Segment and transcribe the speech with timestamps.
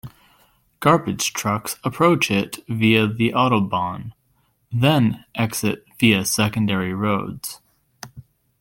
[0.79, 4.13] Garbage trucks approach it via the autobahn,
[4.71, 7.61] then exit via secondary roads.